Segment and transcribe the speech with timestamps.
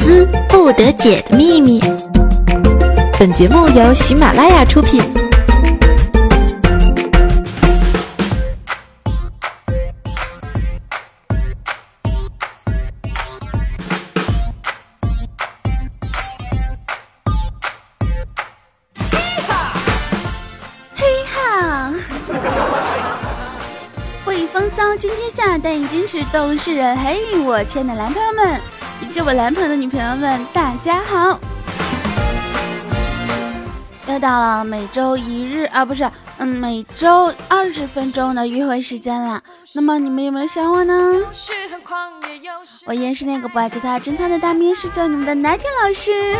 [0.00, 1.78] 思不得解的秘密。
[3.18, 5.02] 本节目由喜马拉雅出品。
[20.96, 21.92] 嘿哈！
[24.24, 26.96] 会风骚惊天下，但以矜持动世人。
[26.96, 28.58] 嘿，我亲爱的男朋友们，
[29.02, 31.38] 以及我男朋友的女朋友们，大家好！
[34.06, 39.42] 又到了每周一日啊，不是，嗯，每周二十分钟的约会时间了。
[39.72, 40.94] 那么你们有没有想我呢？
[42.86, 46.36] 我依然是那个不爱做他真菜的大面试教你们的奶天老师。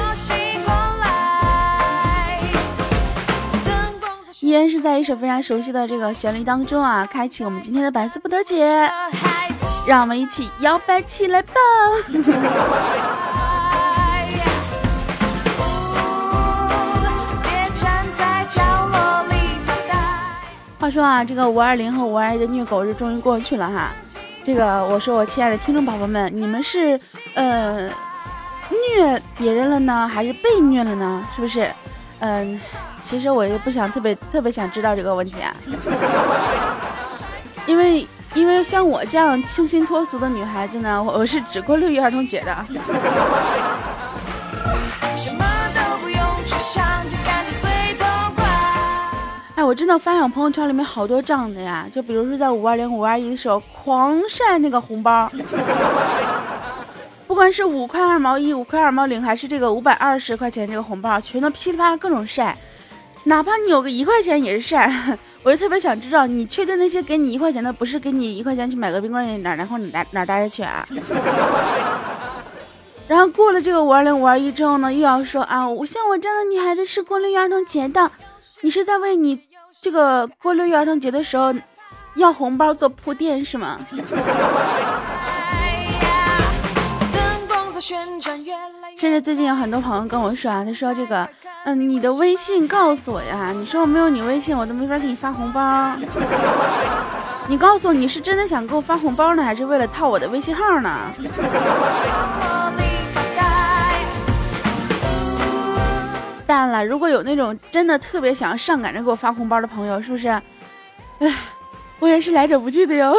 [4.41, 8.91] 依然是在一首非常熟悉的这个旋律当中啊，开启我们今天的百思不得解，
[9.87, 11.55] 让我们一起摇摆起来吧！
[20.79, 23.91] 话说啊，这个五二零和五二一的虐狗日终于过去了哈。
[24.43, 26.99] 这个我说我亲爱的听众宝宝们，你们是
[27.35, 27.89] 呃
[28.71, 31.27] 虐别人了呢，还是被虐了呢？
[31.35, 31.71] 是不是？
[32.21, 32.61] 嗯。
[33.03, 35.51] 其实我也不想特别特别想知道这个问题啊，
[37.67, 42.53] 因为因为像我这样清新脱俗的女孩子呢，我是只过六一儿童节的。
[49.57, 55.31] 哎，我真的发现我朋友圈里面好多这样的呀，就比如说在五二零、五二一的时候狂晒那个红包，
[57.27, 62.57] 不管是五块二毛一、五块二毛零，还是这个五百二十块钱这个红包，全都噼里啪啦各种晒。
[63.25, 64.91] 哪怕你有个一块钱也是晒，
[65.45, 70.87] 我就特别想知道，你确定那些给你一块钱的不是给你一块钱去买个冰棍儿哪然后你哪哪待着去啊？
[73.07, 78.11] 然后过了这个五二零五二一之后呢，又要说啊，我像我这样的女孩子是过六一儿童节的，
[78.63, 79.41] 你是在为你
[79.81, 81.53] 这个过六一儿童节的时候
[82.15, 83.79] 要红包做铺垫是吗？
[88.97, 91.29] 甚至最近有很多朋友跟我说啊，他说这个，
[91.65, 95.95] 嗯，你的微信告诉我呀，你说我没有你微信，我都没法给你发红包。
[97.49, 100.91] 你告诉我，你是真的想给我发红包呢，还是为了套我的微信号呢？
[106.47, 110.29] 当然了，如果有那种真的特别想要上赶着给我发红包的朋友，是不是？
[110.29, 111.35] 哎，
[111.99, 113.15] 我也是来者不拒的哟。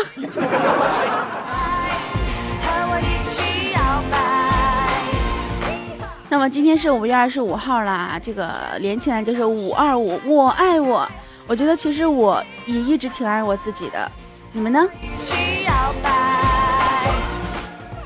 [6.42, 11.08] 么今天是五月二十五号啦，这个连起来就是五二五，我爱我。
[11.46, 14.12] 我觉得其实我也一直挺爱我自己的，
[14.52, 14.84] 你们呢？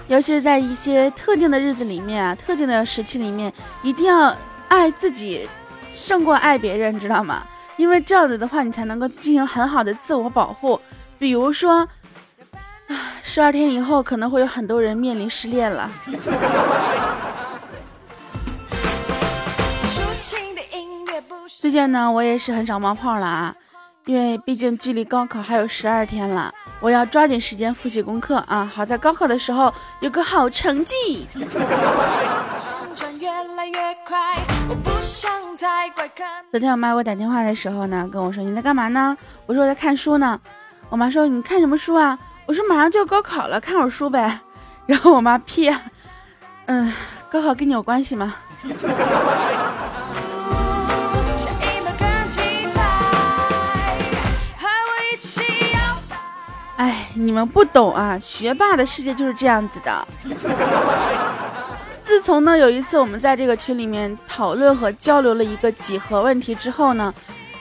[0.07, 4.35] 尤其是在一些特定的日子里面啊，特定的时期里面，一定要
[4.67, 5.47] 爱自己
[5.93, 7.41] 胜过爱别人，知道吗？
[7.77, 10.77] 因为这样子的话，你才能够进行很好的自我保护。
[11.17, 11.87] 比如说，
[13.23, 15.89] 十二天以后可能会有很多人面临失恋了。
[21.59, 23.55] 最近呢，我也是很少冒泡了啊，
[24.05, 28.69] 因为毕竟距离高考还有十二天了，我要抓紧时间复习功课啊！
[28.71, 31.27] 好在高考的时候有个好成绩。
[36.51, 39.17] 昨天我妈给我打电话的时候呢，跟我说你在干嘛呢？
[39.45, 40.39] 我说我在看书呢。
[40.89, 42.17] 我妈说你看什么书啊？
[42.45, 44.39] 我说马上就要高考了，看会儿书呗。
[44.85, 45.73] 然后我妈屁，
[46.67, 46.93] 嗯，
[47.29, 48.35] 高考跟你有关系吗？
[57.15, 60.07] 你们不懂啊，学霸的世界就是这样子的。
[62.05, 67.11] 自从呢有一次我们在这个群里面讨论和交流了一个几何问题之后呢，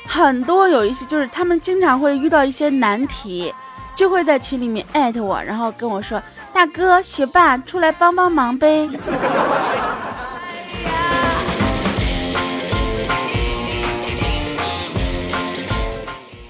[0.06, 3.54] 很多有一些就是他们经常会遇到一些难题，
[3.94, 6.20] 就会在群里面艾特我，然后跟我说
[6.52, 8.88] ：“大哥，学霸出来帮帮忙呗。”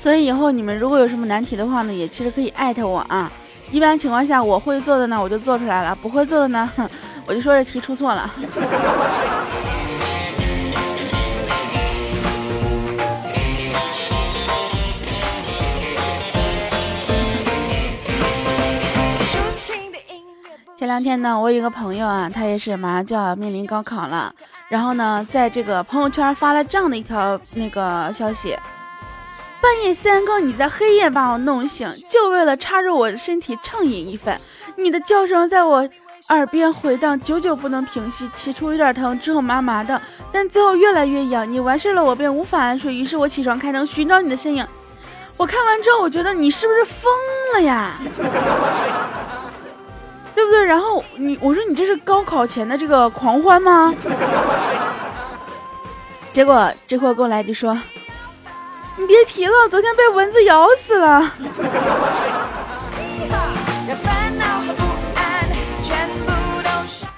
[0.05, 3.33] 所以以后你们如果有什么难题的话呢，也其实可以艾特我啊。
[3.71, 6.71] 一般情况下，我会做的呢，我就做出来了；不会做的呢，
[7.25, 8.31] 我就说这题出错了。
[20.77, 24.31] 前两天呢，我有一个朋友啊，他也是马上就要面临高考了，
[24.69, 28.55] 然后呢，在这个朋友圈发了这样的一条那个消息。
[29.64, 34.38] 半夜三更，你在黑夜把我弄醒，就为了插入我的身体畅饮一番。
[34.76, 35.88] 你的叫声在我
[36.28, 38.28] 耳边回荡，久久不能平息。
[38.34, 39.99] 起初有点疼，之后麻麻的，
[40.31, 41.50] 但最后越来越痒。
[41.50, 42.94] 你完事了，我便无法安睡。
[42.94, 44.66] 于是我起床开灯，寻找你的身影。
[45.38, 47.11] 我看完之后，我觉得你是不是疯
[47.55, 47.99] 了呀？
[50.34, 50.62] 对不对？
[50.62, 53.94] 然后你我说你这是高考前的这个狂欢吗？
[56.31, 57.75] 结果这货给我来句说
[58.96, 61.20] ：“你别提了，昨天被蚊子咬死了。”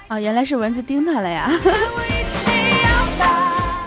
[0.07, 1.51] 啊，原来是蚊子叮他了呀！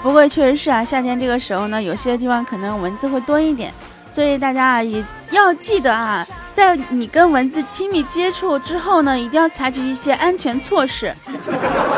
[0.02, 3.72] 不过确实是啊，夏天这个时候呢，有些地方可能蚊子会多一点，
[4.10, 11.12] 所以大家啊也要记得啊，在你跟蚊子亲密接触之后呢，一定要采取一些安全措施，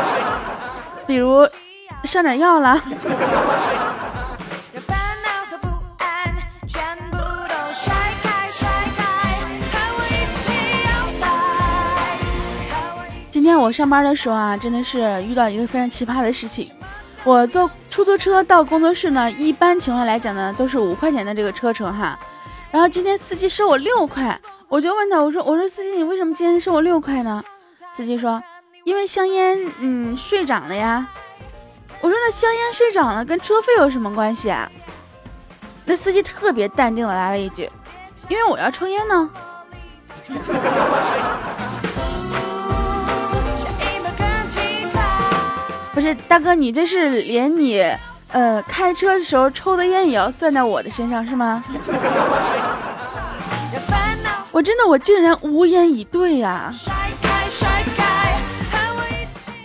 [1.05, 1.45] 比如
[2.05, 2.81] 上点药了。
[13.43, 16.71] 今天我上班的时候啊，真的是遇到一个非常奇葩的事情。
[17.25, 22.17] 我坐出租车到工作室呢，一般情况来讲呢，都是五块钱的这个车程哈。
[22.71, 27.43] 然后今天司机收我六块，我就问他，我说我说司机，你为什么今天收我六块呢？
[27.91, 28.41] 司机说，
[28.85, 31.05] 因为香烟嗯税涨了呀。
[31.99, 34.71] 我说那香烟税涨了跟车费有什么关系啊？
[35.83, 37.69] 那司机特别淡定的来了一句，
[38.29, 39.29] 因为我要抽烟呢。
[46.03, 47.81] 是大哥，你这是连你
[48.33, 51.63] 呃开车的时候抽的烟也要算在我的身上是吗？
[54.51, 56.69] 我真的我竟然无言以对呀！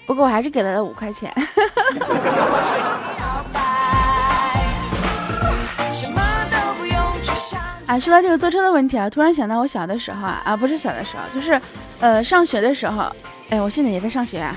[0.07, 1.35] 不过我还是给了他五块钱。
[7.87, 11.61] 啊，说到这个坐车的问题啊，突然想到我小的时候啊，啊不是小的时候，就是
[11.99, 13.11] 呃上学的时候，
[13.51, 14.57] 哎，我现在也在上学啊。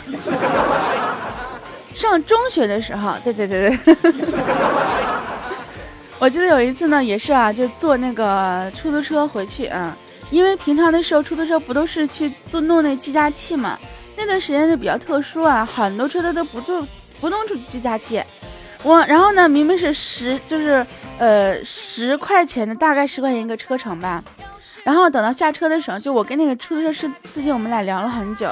[1.93, 3.95] 上中学的时候，对对对对，
[6.17, 9.95] 我记得有一次呢，也是啊，就坐那个出租车回去啊，
[10.29, 13.77] 因为平常的时候出租车不都是去做弄那计价器嘛，
[14.15, 16.85] 那段时间就比较特殊啊，很多车都都不做
[17.19, 18.23] 不弄出计价器，
[18.83, 20.85] 我然后呢，明明是十就是
[21.17, 24.23] 呃十块钱的，大概十块钱一个车程吧，
[24.83, 28.47] 然后等到下车的时候，就我跟那个出租车司司机我们俩聊了很久，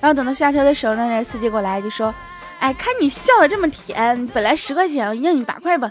[0.00, 2.14] 然后等到下车的时候呢，那司机过来就说。
[2.58, 5.90] 哎，看你笑的这么甜，本来十块钱，让你八块吧。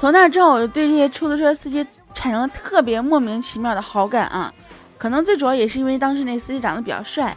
[0.00, 4.52] 从那之后，我就对这些出租车司机产生了特别莫名其妙的好感啊，
[4.98, 7.36] 可能最主要也是因为当时那司机长得比较帅。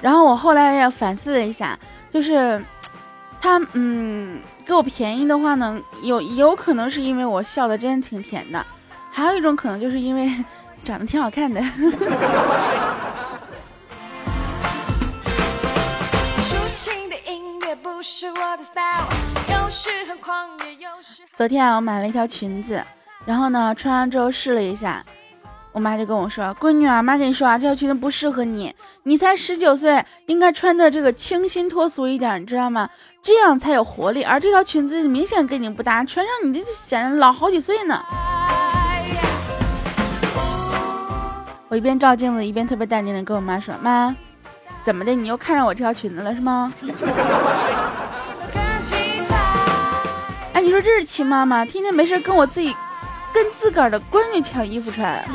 [0.00, 1.78] 然后我后来也反思了一下，
[2.10, 2.62] 就是
[3.40, 8.64] 他嗯给我便宜的话呢，有有可能是因为我笑的真的挺甜的。
[9.18, 10.32] 还有一种可能，就是因为
[10.84, 11.60] 长得挺好看的。
[21.34, 22.80] 昨天啊，我买了一条裙子，
[23.24, 25.02] 然后呢，穿上之后试了一下，
[25.72, 28.72] 我妈就跟我说：“闺女啊，妈跟你说啊，这条裙子不适合你，
[29.02, 32.88] 你才十九岁，应该穿的这个清新脱俗一点，你知道吗？
[33.20, 34.22] 这样才有活力。
[34.22, 38.00] 而这条裙子明显跟你不搭，穿上你这显得老好几岁呢。”
[41.68, 44.16] 我一边照镜子，一边特别淡定的跟我妈说：“妈，
[44.82, 45.14] 怎么的？
[45.14, 46.72] 你又看上我这条裙子了是吗？”
[50.54, 51.66] 哎，你说这是亲妈吗？
[51.66, 52.74] 天天没事跟我自己，
[53.34, 55.22] 跟自个儿的闺女抢衣服穿。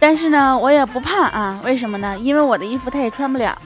[0.00, 2.16] 但是呢，我也不怕啊，为什么呢？
[2.18, 3.58] 因为我的衣服她也穿不了。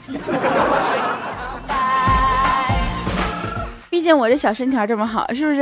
[3.92, 5.60] 毕竟我这小身条这么好，是不是？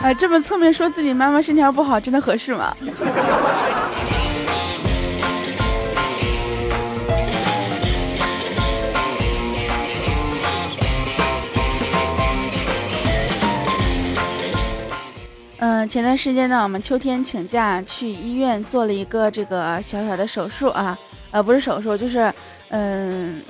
[0.00, 2.74] 啊， 这么侧面说自己妈妈身条不好，真的合适吗？
[15.58, 20.98] 嗯，前段时间呢，我们秋天请假去医院做了一个这个小小的手术啊，
[21.30, 22.32] 呃，不是手术，就是
[22.70, 23.42] 嗯。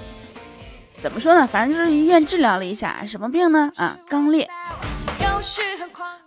[1.03, 1.45] 怎么说呢？
[1.45, 3.73] 反正就是医院治疗了一下，什么病呢？
[3.77, 4.49] 啊，肛裂。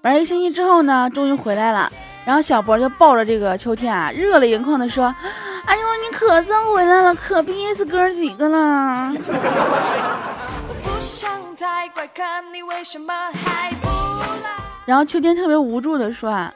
[0.01, 1.89] 玩一个星期之后呢，终于回来了。
[2.25, 5.15] 然后小博就抱着这个秋天啊，热泪盈眶的说
[5.65, 9.13] ：“哎呦，你可算回来了，可逼死哥几个了。”
[14.85, 16.53] 然后秋天特别无助的说：“啊，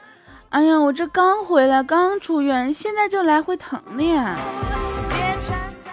[0.50, 4.36] 哎呀，我这刚回来，刚出院，现在就来回疼的呀。”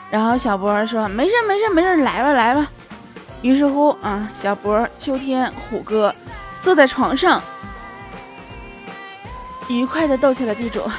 [0.09, 2.67] 然后小博说：“没事没事没事，来吧来吧。”
[3.43, 6.13] 于是乎啊，小博、秋天、虎哥
[6.61, 7.41] 坐在床上，
[9.67, 10.81] 愉快的斗起了地主。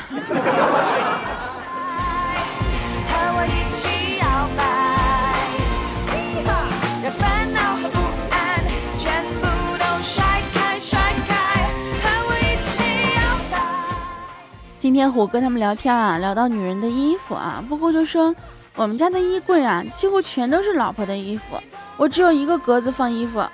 [14.81, 18.35] 今天虎哥他们聊天啊，聊到女人的衣服啊，不过就说
[18.79, 21.61] 我们家的衣柜啊，几乎全都是老婆的衣服，
[21.97, 23.45] 我只有一个格子放衣服。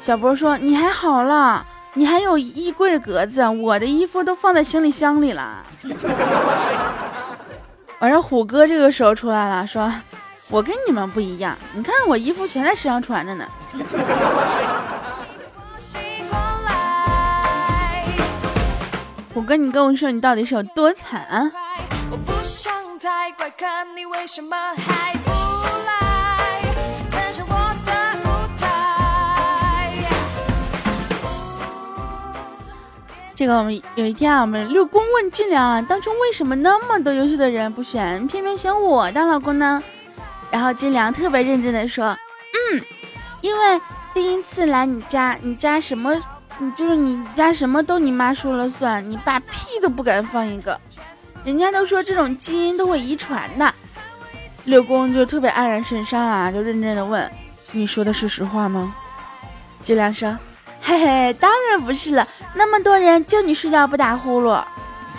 [0.00, 1.64] 小波说你还好了，
[1.94, 5.64] 你还有衣柜格子，我的衣服都放在行李箱里了。
[8.00, 9.88] 完事虎哥这个时候出来了，说
[10.48, 13.46] 我跟你们不一样，你看我衣服全在身上穿着呢。
[19.32, 21.52] 虎哥，你跟我说，你到底是有多惨？
[23.36, 25.30] 乖看你为什么还不
[25.86, 26.62] 来
[27.10, 27.92] 登上我的
[28.24, 28.26] 舞
[28.58, 29.94] 台
[33.34, 39.82] 这个我们有一天啊，我们六公问俊良啊，当初为什么那么多优秀的人不选，偏偏选我当老公呢？
[40.50, 42.06] 然后俊良特别认真的说，
[42.72, 42.82] 嗯，
[43.40, 43.80] 因为
[44.12, 46.20] 第一次来你家，你家什么？
[46.58, 50.78] 你就是你家什么都你妈说了算，你爸屁都不敢放一个。
[51.44, 53.74] 人家都说这种基因都会遗传的。
[54.66, 57.30] 六公就特别黯然神伤啊，就认真的问
[57.72, 58.94] ：“你说的是实话吗？”
[59.82, 60.36] 金良说
[60.82, 64.62] ：“嘿嘿，当然不是了，那么多人就你睡觉不打呼噜。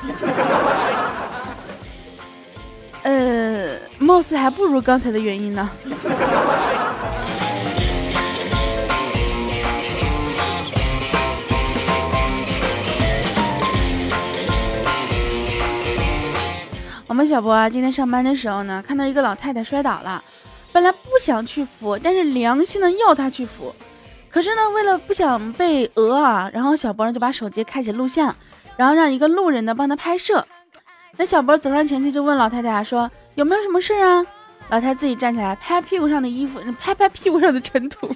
[3.02, 5.68] 呃，貌似还不如刚才的原因呢。”
[17.12, 20.24] 我们小博啊，今天上班的时候呢，看到一个老太太摔倒了，
[20.72, 23.76] 本来不想去扶，但是良心的要她去扶。
[24.30, 28.34] 可是呢，为了不想被讹啊，然后小博呢就把手机开启录像，
[28.78, 30.48] 然后让一个路人呢帮他拍摄。
[31.18, 34.26] 那小博走上前去就问老太太说：“有没有什么事啊？”
[34.72, 38.08] 老太太自己站起来拍屁股上的衣服，拍拍屁股上的尘土，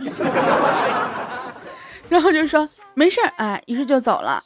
[2.08, 4.42] 然后就说：“没事儿。”哎，于是就走了。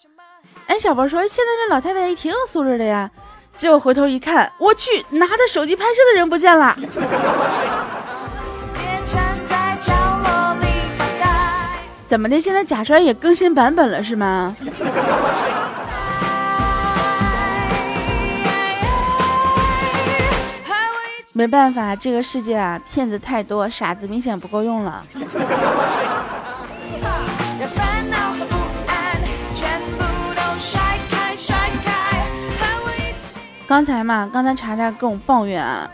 [0.66, 3.12] 哎，小博说：“现在这老太太也挺有素质的呀。”
[3.60, 6.74] 结果回头一看，我去，拿着手机拍摄的人不见了。
[12.08, 12.40] 怎么的？
[12.40, 14.56] 现在假摔也更新版本了是吗？
[21.34, 25.04] 没办法，这个世界啊，骗子太多，傻子明显不够用了。
[33.70, 35.88] 刚才嘛，刚才查查跟我抱怨啊，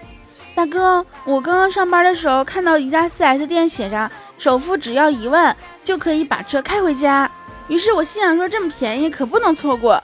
[0.55, 5.53] 大哥，我刚刚上班的时候看到一家 4S 店写着首付只要一万
[5.84, 7.29] 就可以把车开回家，
[7.67, 10.01] 于是我心想说这么便宜可不能错过。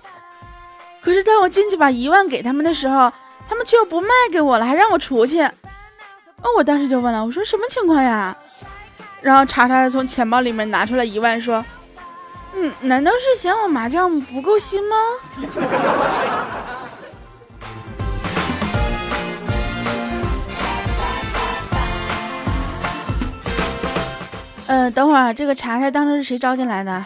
[1.02, 3.10] 可是当我进去把一万给他们的时候，
[3.48, 5.42] 他们却又不卖给我了，还让我出去。
[5.42, 8.36] 哦，我当时就问了，我说什么情况呀？
[9.22, 11.64] 然后查查从钱包里面拿出来一万，说，
[12.54, 14.96] 嗯，难道是嫌我麻将不够新吗？
[24.72, 27.04] 嗯，等会儿这个查查当初是谁招进来的？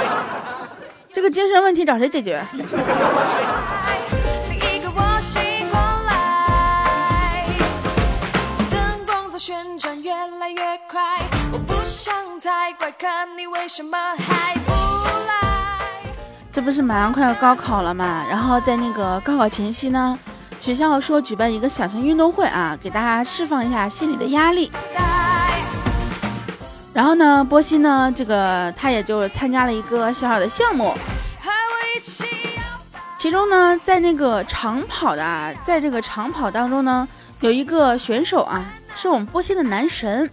[1.12, 2.42] 这个精神问题找谁解决？
[16.50, 18.24] 这不是马上快要高考了嘛？
[18.26, 20.18] 然后在那个高考前夕呢，
[20.58, 24.72] 学校说举办一个小型运动会啊，给大家释放一下心理的压力。
[26.92, 30.92] 然后呢，波西呢，这个他也就参加了一个小小的项目，
[33.16, 37.06] 其中呢，在那个长跑的，啊，在这个长跑当中呢，
[37.40, 38.64] 有一个选手啊，
[38.96, 40.28] 是我们波西的男神。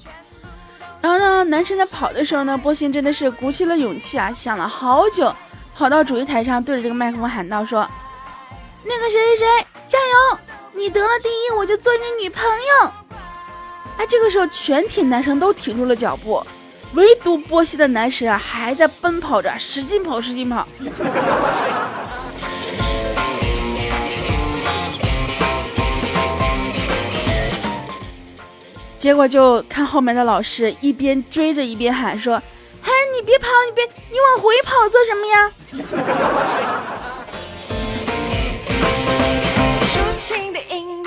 [1.00, 5.34] 然后呢，男神在跑的时候呢，波西真的是鼓起了勇气啊，想了好久，
[5.76, 7.88] 跑到主席台上，对着这个麦克风喊道：“说，
[8.84, 10.40] 那个谁谁谁，加油！
[10.74, 12.92] 你得了第一，我就做你女朋友。”
[13.98, 16.46] 哎，这个时候全体男生都停住了脚步，
[16.94, 20.66] 唯独波西的男神啊还在奔跑着，使劲跑，使劲跑。
[29.00, 32.42] 结果就看后面的老师一边追着一边喊说
[32.82, 35.52] ：“嗨，你别跑，你别，你往回跑做什么呀？”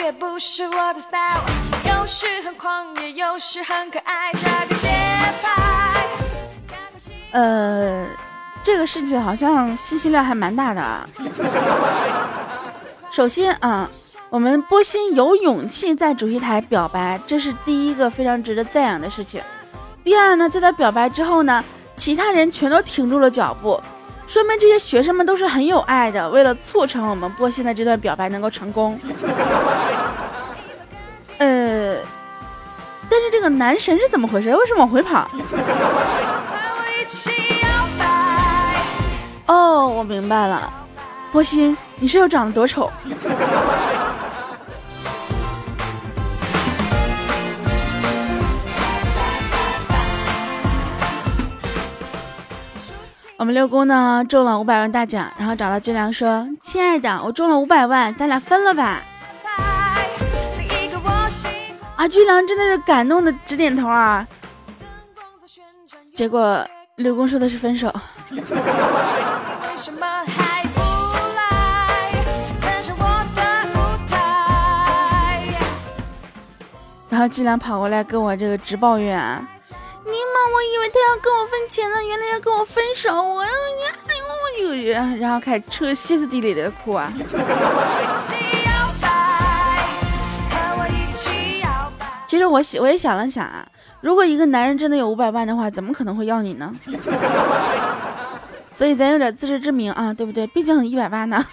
[0.03, 1.41] 也不是我的 style，
[2.01, 4.89] 有时很狂野，有时很可爱，这个节
[5.43, 6.07] 拍。
[7.33, 8.07] 呃，
[8.63, 11.07] 这个事情好像信息量还蛮大的啊。
[13.13, 13.87] 首先啊，
[14.31, 19.43] 我们波心有勇气在主席台表白，这是第一个非常值得赞扬的事情。
[20.03, 21.63] 第二呢，在他表白之后呢，
[21.95, 23.79] 其他人全都停住了脚步。
[24.27, 28.99] 说明这些学生们都是很有爱的，为了促成我们波心的这段表白能够成功。
[33.21, 34.49] 呃，但是这个男神是怎么回事？
[34.49, 35.29] 为什么往回跑？
[39.47, 40.73] 哦，我明白了，
[41.31, 42.91] 波心，你是又长得多丑？
[53.37, 59.03] 我们六姑呢中了五百万大奖，然后找到军良说：“亲爱的，我中了五百万，咱俩分了吧。”
[62.01, 64.27] 啊，军良真的是感动的直点头啊。
[66.15, 66.67] 结果
[66.97, 67.93] 刘公说的是分手。
[77.11, 79.15] 然后军良跑过来跟我这个直抱怨。
[79.19, 80.15] 尼玛，
[80.55, 83.13] 我以为他要跟我分钱呢，原来要跟我分手。
[83.23, 84.15] 我要，哎
[84.63, 87.13] 呦，我就然后开始彻歇斯底里的哭啊。
[92.41, 93.65] 实我想，我也想了想啊，
[94.01, 96.73] 如果一个男人真的有五百万的话，怎么可能会要你呢？
[98.77, 100.47] 所以咱有点自知之明啊，对不对？
[100.47, 101.45] 毕竟一百万呢。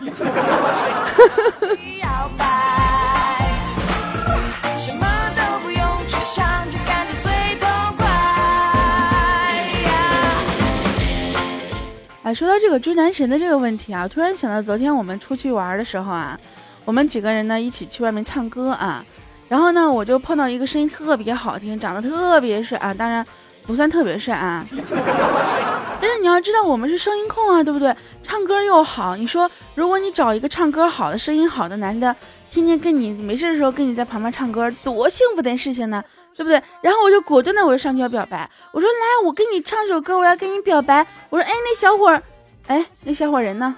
[12.24, 16.40] 哎，说到这个追男神的这个问题啊，突然想到昨天我们出去玩的时候啊，
[16.86, 19.04] 我们几个人呢一起去外面唱歌啊，
[19.48, 23.26] 然后呢我就碰到一个声音特别好听、长得特别帅啊，当然
[23.66, 24.64] 不算特别帅啊，
[26.00, 27.96] 但是你要知道我们是声音控啊，对不对？
[28.24, 32.16] 唱歌又好，你说如果你找一个唱歌好的、声音好的男的，
[32.52, 36.04] 天天跟你没事的时候跟你在旁边唱歌，多幸福的事情呢？
[36.36, 36.62] 对不对？
[36.82, 38.50] 然后我就果断的，我就上去要表白。
[38.72, 41.06] 我说来，我给你唱首歌，我要跟你表白。
[41.30, 42.22] 我说，哎，那小伙儿，
[42.68, 43.76] 哎，那小伙人呢？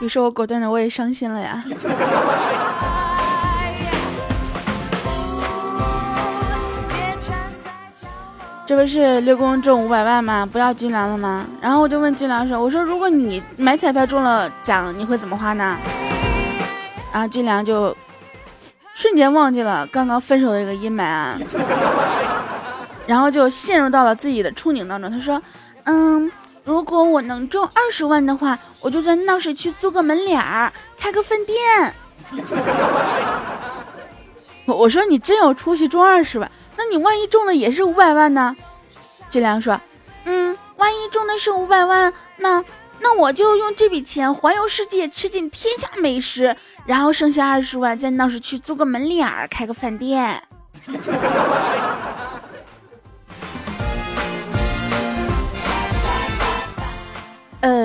[0.00, 1.64] 于是，我果断的，我也伤心了呀。
[8.66, 10.48] 这不是六公中五百万吗？
[10.50, 11.44] 不要军粮了吗？
[11.60, 15.76] 然后我就问军粮说：“我说如果你买彩票中了奖，你会怎么花呢？”
[17.12, 17.94] 然后军粮就
[18.94, 21.36] 瞬间忘记了刚刚分手的这个阴霾啊，
[23.06, 25.10] 然后就陷入到了自己的憧憬当中。
[25.10, 25.40] 他说
[25.84, 26.30] ：“嗯，
[26.64, 31.94] 如果我能中二十万的话，我就在闹市区租个门脸儿，开个饭店。
[34.66, 38.56] ”我说：“你真有出息，中二十万。”那你万一中的也是五百万呢？
[39.28, 39.80] 金良说
[40.24, 42.64] ：“嗯，万一中的是五百万，那
[43.00, 50.42] 那我就用这笔钱环游世界，吃尽天下美食，然后剩下二十万在闹市区租个门脸儿，开个饭店。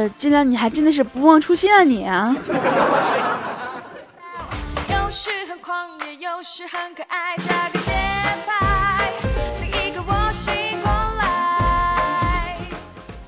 [0.10, 2.36] 呃，金良，你还真的是不忘初心啊你啊！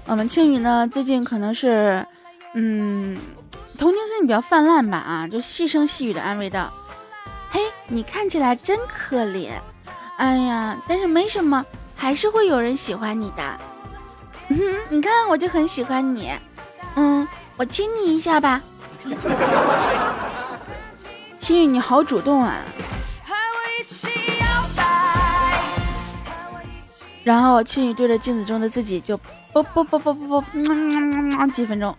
[0.07, 2.05] 我们庆雨呢，最近可能是，
[2.53, 3.17] 嗯，
[3.77, 6.69] 同情心比较泛滥吧，啊，就细声细语的安慰道
[7.51, 9.51] ：“嘿，你看起来真可怜，
[10.17, 11.63] 哎呀，但是没什么，
[11.95, 13.43] 还是会有人喜欢你的。
[14.49, 16.29] 嗯，你看我就很喜欢你，
[17.61, 18.59] 我亲你一下吧。
[21.37, 22.57] 青雨你好主动啊。”
[27.23, 29.15] 然后青雨对着镜子中的自己就。
[29.53, 31.95] 啵啵啵啵啵啵，几分钟。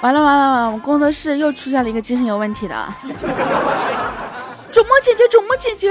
[0.00, 2.74] 完了完了完了，我们工作室又出现了一个精神有问题的，
[4.72, 5.28] 怎么解决？
[5.30, 5.90] 怎么解决？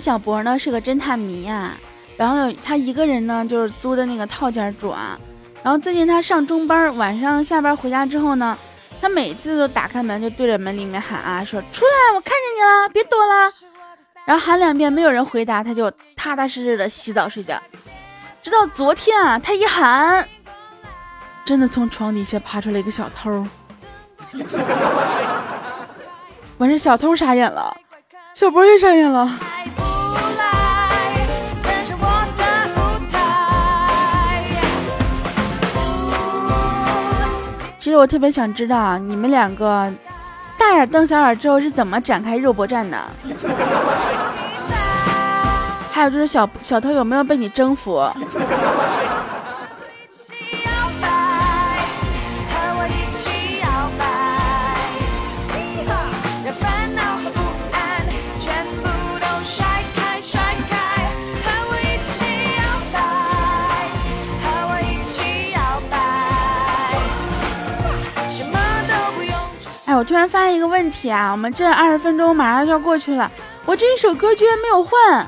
[0.00, 1.76] 小博呢是个侦探迷呀，
[2.16, 5.18] 然后他一个人呢就是租的那个套间住啊，
[5.62, 8.58] 然后最近他上中班，晚上下班回家之后呢，
[9.00, 13.52] 他每次都打开门就对着门里面喊啊，说出来，我看见你了，别躲了。
[14.26, 17.60] 然后喊两遍没有人回答，他就踏踏实实的洗澡睡觉。
[18.42, 20.26] 直到昨天啊，他一喊，
[21.44, 23.46] 真的从床底下爬出来一个小偷。
[26.58, 27.74] 完事，小偷傻眼了，
[28.34, 29.28] 小博也傻眼了。
[37.90, 39.92] 实我特别想知道啊，你们两个
[40.56, 42.96] 大眼瞪小眼之后是怎么展开肉搏战的？
[45.92, 48.02] 还有就是小小偷有没有被你征服？
[70.00, 73.30] 我突然发现一个问题啊，我们这二十分钟马上就要过去了，
[73.66, 75.26] 我这一首歌居然没有换，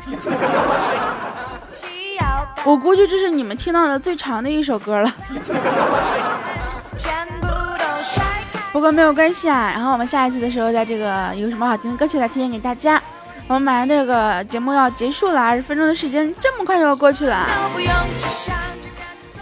[2.65, 5.13] 我估计这是你们听到的最长的一首歌了。
[8.73, 12.99] 不过没有关系啊，然后我们下一次的时候，在这个有什么好听的歌曲来推荐给大家。
[13.49, 17.47] 我们马上这个节目要结束了，二十分钟的时间这么快就要过去了。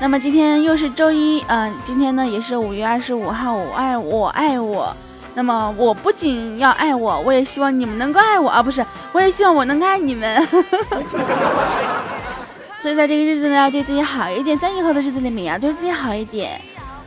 [0.00, 4.92] 那么今天又是周一，嗯，今天呢也是五月二十五号，我爱我爱我。
[5.34, 8.62] 那么我不仅要爱我，我也希望你们能够爱我啊！
[8.62, 10.46] 不是，我也希望我能爱你们。
[12.78, 16.60] 所以在这个日子呢，要对自己好一点，在以后的日子里面要对自己好一点。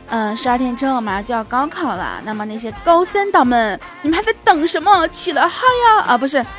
[0.08, 5.06] 嗯，十二天之后马上就要高考了，那么那些高三党们，你们还在等什么？
[5.08, 5.48] 起了哈
[5.98, 6.04] 呀！
[6.08, 6.44] 啊，不是。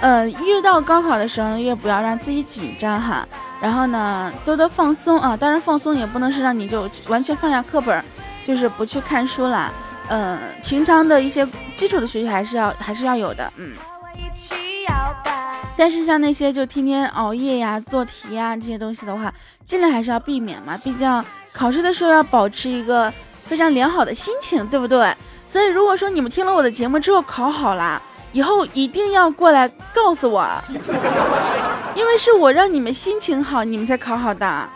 [0.00, 3.26] 呃，越到高考的时候呢，越不要让自己紧张哈。
[3.60, 5.34] 然后呢，多多放松啊！
[5.36, 8.04] 当然，放松也不能是让你就完全放下课本。
[8.46, 9.72] 就是不去看书了，
[10.08, 13.72] 嗯，平常的一些基础的学习还是要还是要有的，嗯。
[15.76, 19.34] 但是像那些就天天熬夜呀、做题呀这些东西的话，
[19.66, 20.78] 尽量还是要避免嘛。
[20.78, 23.12] 毕竟考试的时候要保持一个
[23.46, 25.12] 非常良好的心情，对不对？
[25.48, 28.00] 所以如果说你们听了我的节目之后考好了，
[28.32, 30.48] 以后一定要过来告诉我，
[31.94, 34.70] 因为是我让你们心情好，你们才考好的。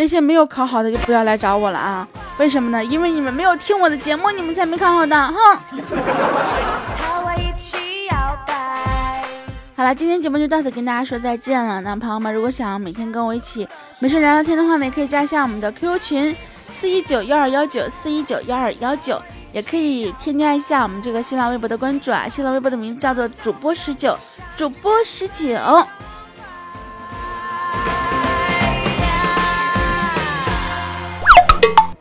[0.00, 2.08] 那些没有考好的就不要来找我了啊！
[2.38, 2.82] 为什么呢？
[2.82, 5.14] 因为你们没有听我的节目，你们才没考好的。
[5.14, 5.34] 哼！
[9.76, 11.82] 好了，今天节目就到此跟大家说再见了。
[11.82, 16.34] 那朋友们，如果想每天跟我一起没事聊聊天的话呢，也可以加一下我们的 QQ 群
[16.72, 19.20] 四一九幺二幺九四一九幺二幺九，
[19.52, 22.26] 也可以添加一下我们这个新浪微博的关注啊。
[22.26, 24.16] 新浪微博的名字叫做主播十九，
[24.56, 25.58] 主播十九。